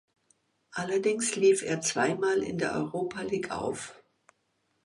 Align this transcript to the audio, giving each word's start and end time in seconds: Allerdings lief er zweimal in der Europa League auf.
Allerdings 0.71 1.35
lief 1.35 1.61
er 1.61 1.79
zweimal 1.81 2.41
in 2.41 2.57
der 2.57 2.73
Europa 2.73 3.21
League 3.21 3.51
auf. 3.51 4.01